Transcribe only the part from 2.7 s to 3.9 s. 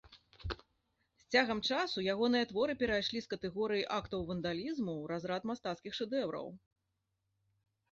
перайшлі з катэгорыі